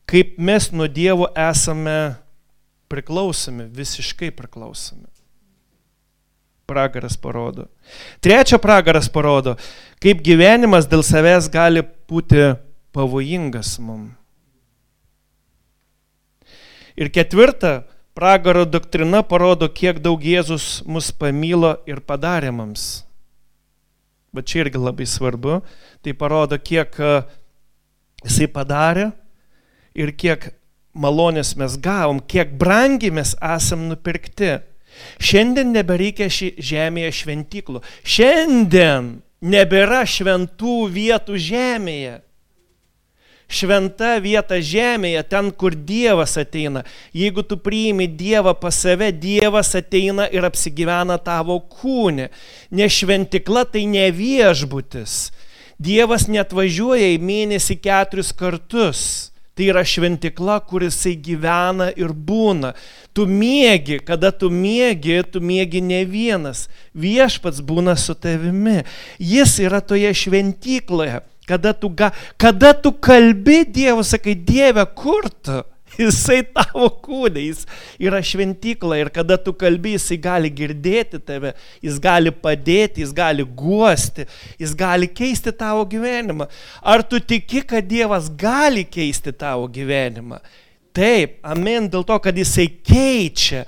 [0.06, 2.14] kaip mes nuo Dievo esame
[2.92, 5.10] priklausomi, visiškai priklausomi.
[6.64, 7.66] Pragaras parodo.
[8.24, 9.58] Trečia, pragaras parodo,
[10.00, 12.54] kaip gyvenimas dėl savęs gali būti
[12.94, 14.12] pavojingas mum.
[16.94, 17.82] Ir ketvirta,
[18.14, 23.02] Pragaro doktrina parodo, kiek daug Jėzus mus pamilo ir padarė mums.
[24.30, 25.56] Bet čia irgi labai svarbu.
[25.98, 27.14] Tai parodo, kiek e,
[28.22, 29.08] jisai padarė
[29.98, 30.52] ir kiek
[30.94, 34.60] malonės mes gavom, kiek brangiai mes esam nupirkti.
[35.18, 37.82] Šiandien nebereikia ši žemėje šventyklų.
[38.06, 39.10] Šiandien
[39.42, 42.20] nebėra šventų vietų žemėje
[43.48, 46.84] šventa vieta žemėje, ten, kur Dievas ateina.
[47.14, 52.30] Jeigu tu priimi Dievą pas save, Dievas ateina ir apsigyvena tavo kūne.
[52.70, 55.30] Ne šventikla tai ne viešbutis.
[55.78, 59.30] Dievas net važiuoja į mėnesį keturis kartus.
[59.54, 62.72] Tai yra šventikla, kuris jisai gyvena ir būna.
[63.14, 66.64] Tu mėgi, kada tu mėgi, tu mėgi ne vienas.
[66.98, 68.80] Viešpats būna su tavimi.
[69.22, 71.20] Jis yra toje šventykloje.
[71.48, 75.60] Kada tu, ga, kada tu kalbi Dievą, sakai, Dieve, kur tu?
[76.00, 77.60] Jisai tavo kūnė, jis
[78.02, 83.46] yra šventykla ir kada tu kalbi, jisai gali girdėti tave, jis gali padėti, jis gali
[83.46, 84.26] guosti,
[84.58, 86.48] jis gali keisti tavo gyvenimą.
[86.82, 90.40] Ar tu tiki, kad Dievas gali keisti tavo gyvenimą?
[90.94, 93.64] Taip, amen, dėl to, kad jisai keičia.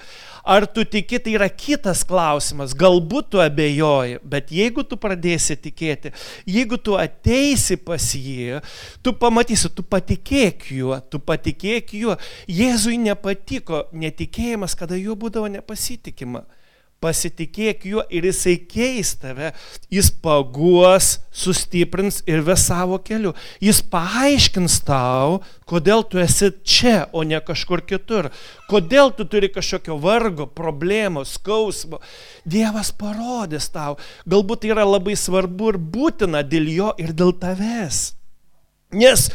[0.47, 2.70] Ar tu tiki, tai yra kitas klausimas.
[2.78, 6.12] Galbūt tu abejoji, bet jeigu tu pradėsi tikėti,
[6.47, 8.61] jeigu tu ateisi pas jį,
[9.03, 12.14] tu pamatysi, tu patikėk juo, tu patikėk juo.
[12.47, 16.44] Jėzui nepatiko netikėjimas, kada juo būdavo nepasitikima
[17.03, 19.53] pasitikėk juo ir jisai keis tave,
[19.92, 23.34] jis paguos, sustiprins ir ves savo keliu.
[23.62, 28.30] Jis paaiškins tau, kodėl tu esi čia, o ne kažkur kitur.
[28.70, 32.01] Kodėl tu turi kažkokio vargo, problemos, skausmo.
[32.49, 33.99] Dievas parodys tau.
[34.26, 38.07] Galbūt tai yra labai svarbu ir būtina dėl jo ir dėl tavęs.
[38.97, 39.28] Nes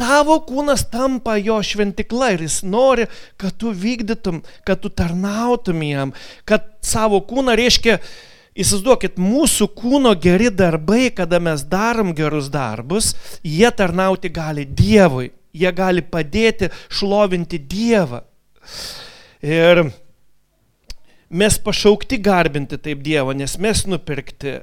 [0.00, 3.06] Tavo kūnas tampa jo šventikla ir jis nori,
[3.40, 6.14] kad tu vykdytum, kad tu tarnautum jam,
[6.48, 7.98] kad savo kūną reiškia,
[8.54, 15.72] įsivaizduokit, mūsų kūno geri darbai, kada mes darom gerus darbus, jie tarnauti gali Dievui, jie
[15.74, 18.22] gali padėti šlovinti Dievą.
[19.44, 19.84] Ir
[21.30, 24.58] Mes pašaukti garbinti taip Dievą, nes mes nupirkti.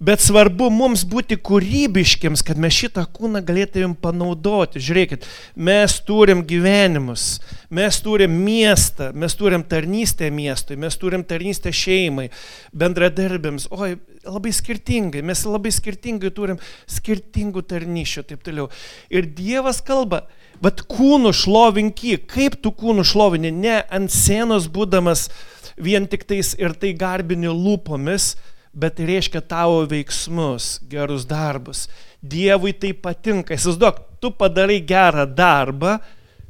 [0.00, 4.80] Bet svarbu mums būti kūrybiškiams, kad mes šitą kūną galėtumėm panaudoti.
[4.80, 5.26] Žiūrėkit,
[5.60, 7.26] mes turim gyvenimus,
[7.68, 12.30] mes turim miestą, mes turim tarnystę miestui, mes turim tarnystę šeimai,
[12.72, 13.68] bendradarbėms.
[13.76, 18.68] Oi, labai skirtingai, mes labai skirtingai turim skirtingų tarnyšių ir taip toliau.
[19.12, 20.24] Ir Dievas kalba,
[20.64, 25.28] bet kūnų šlovinky, kaip tu kūnų šlovini, ne ant scenos būdamas
[25.82, 28.34] vien tik tais ir tai garbini lūpomis,
[28.72, 31.88] bet tai reiškia tavo veiksmus, gerus darbus.
[32.20, 33.56] Dievui tai patinka.
[33.56, 35.98] Įsivaizduok, tu padarai gerą darbą,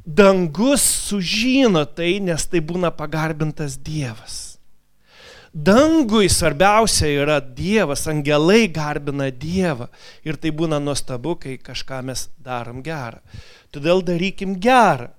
[0.05, 4.51] dangus sužino tai, nes tai būna pagarbintas Dievas.
[5.51, 9.89] Dangui svarbiausia yra Dievas, angelai garbina Dievą
[10.23, 13.19] ir tai būna nuostabu, kai kažką mes darom gerą.
[13.71, 15.09] Todėl darykim gerą.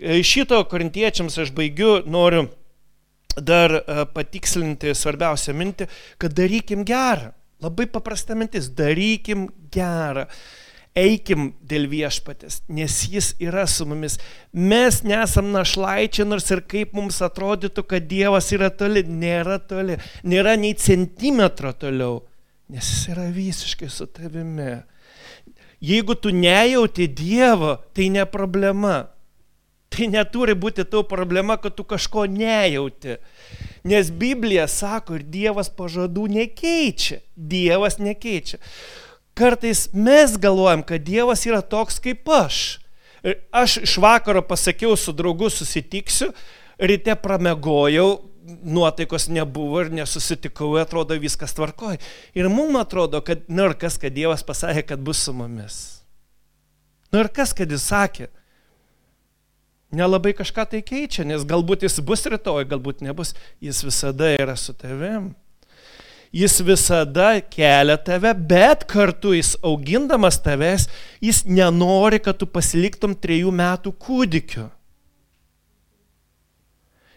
[0.00, 2.48] Šito korintiečiams aš baigiu, noriu
[3.36, 5.86] dar e, patikslinti svarbiausią mintį,
[6.20, 7.30] kad darykim gerą.
[7.60, 10.26] Labai paprasta mintis, darykim gerą.
[10.98, 14.16] Eikim dėl viešpatės, nes jis yra su mumis.
[14.50, 20.56] Mes nesam našlaičiai, nors ir kaip mums atrodytų, kad Dievas yra toli, nėra toli, nėra
[20.58, 22.24] nei centimetro toliau,
[22.74, 24.80] nes jis yra visiškai su tavimi.
[25.80, 29.04] Jeigu tu nejauti Dievo, tai ne problema.
[29.90, 33.16] Tai neturi būti tau problema, kad tu kažko nejauti.
[33.90, 37.18] Nes Biblija sako ir Dievas pažadų nekeičia.
[37.34, 38.60] Dievas nekeičia.
[39.34, 42.78] Kartais mes galvojam, kad Dievas yra toks kaip aš.
[43.26, 46.30] Ir aš iš vakaro pasakiau, su draugu susitiksiu,
[46.78, 48.08] ryte pramegojau,
[48.62, 52.00] nuotaikos nebuvo ir nesusitikau, atrodo viskas tvarkoja.
[52.34, 55.80] Ir mums atrodo, kad, nu ir kas, kad Dievas pasakė, kad bus su mumis.
[57.12, 58.30] Nu ir kas, kad jis sakė,
[59.94, 64.74] nelabai kažką tai keičia, nes galbūt jis bus rytoj, galbūt nebus, jis visada yra su
[64.76, 65.32] tavim.
[66.30, 70.86] Jis visada kelia tave, bet kartu jis augindamas tavęs,
[71.18, 74.68] jis nenori, kad tu pasiliktum trejų metų kūdikiu.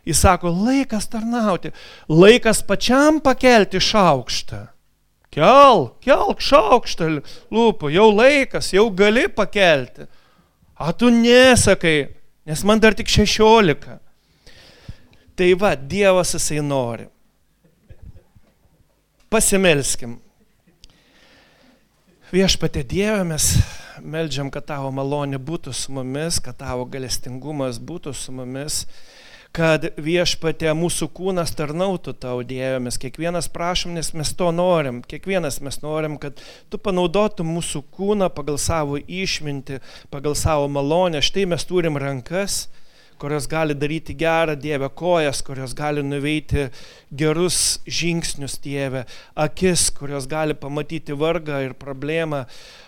[0.03, 1.71] Jis sako, laikas tarnauti,
[2.09, 4.65] laikas pačiam pakelti šaukštą.
[5.33, 7.07] Kel, kelk šaukštą
[7.53, 10.09] lūpų, jau laikas, jau gali pakelti.
[10.77, 12.09] A tu nesakai,
[12.45, 13.97] nes man dar tik 16.
[15.33, 17.07] Tai va, Dievas jisai nori.
[19.33, 20.19] Pasimelskim.
[22.33, 23.47] Viešpatė Dieve, mes
[24.01, 28.83] meldžiam, kad tavo malonė būtų su mumis, kad tavo galestingumas būtų su mumis
[29.53, 32.41] kad viešpatė mūsų kūnas tarnautų tau
[32.81, 38.31] mes kiekvienas prašom, nes mes to norim, kiekvienas mes norim, kad tu panaudotum mūsų kūną
[38.33, 39.79] pagal savo išmintį,
[40.09, 41.21] pagal savo malonę.
[41.21, 42.67] Štai mes turim rankas,
[43.23, 46.65] kurios gali daryti gerą Dievę, kojas, kurios gali nuveiti
[47.15, 49.05] gerus žingsnius Dievę,
[49.39, 52.41] akis, kurios gali pamatyti vargą ir problemą,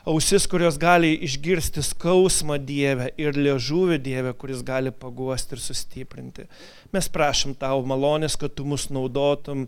[0.03, 6.49] ausis, kurios gali išgirsti skausmą Dievę ir liežuvį Dievę, kuris gali paguosti ir sustiprinti.
[6.91, 9.63] Mes prašom tavo malonės, kad tu mus naudotum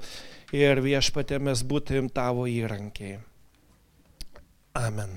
[0.51, 3.21] ir viešpatė mes būtum tavo įrankiai.
[4.75, 5.15] Amen.